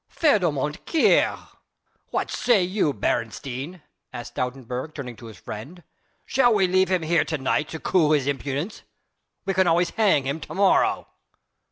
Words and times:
"Verdommte 0.11 0.83
Keerl! 0.85 1.57
What 2.09 2.31
say 2.31 2.63
you, 2.63 2.91
Beresteyn," 2.91 3.83
added 4.11 4.33
Stoutenburg 4.33 4.95
turning 4.95 5.15
to 5.17 5.27
his 5.27 5.37
friend, 5.37 5.83
"shall 6.25 6.55
we 6.55 6.65
leave 6.67 6.89
him 6.89 7.03
here 7.03 7.23
to 7.25 7.37
night 7.37 7.69
to 7.69 7.79
cool 7.79 8.11
his 8.13 8.25
impudence, 8.25 8.81
we 9.45 9.53
can 9.53 9.67
always 9.67 9.91
hang 9.91 10.25
him 10.25 10.39
to 10.39 10.55
morrow." 10.55 11.05